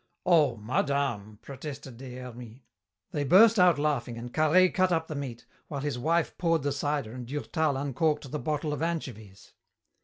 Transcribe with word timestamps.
"Oh, 0.25 0.57
Madame," 0.57 1.37
protested 1.43 1.97
Des 1.97 2.15
Hermies. 2.15 2.61
They 3.11 3.23
burst 3.23 3.59
out 3.59 3.77
laughing 3.77 4.17
and 4.17 4.33
Carhaix 4.33 4.73
cut 4.75 4.91
up 4.91 5.05
the 5.07 5.13
meat, 5.13 5.45
while 5.67 5.81
his 5.81 5.99
wife 5.99 6.35
poured 6.39 6.63
the 6.63 6.71
cider 6.71 7.13
and 7.13 7.27
Durtal 7.27 7.77
uncorked 7.77 8.31
the 8.31 8.39
bottle 8.39 8.73
of 8.73 8.81
anchovies. 8.81 9.53